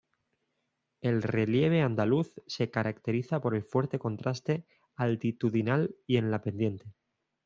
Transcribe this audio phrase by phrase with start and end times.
[1.01, 6.95] El relieve andaluz se caracteriza por el fuerte contraste altitudinal y en la pendiente.